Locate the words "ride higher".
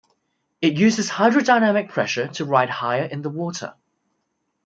2.45-3.03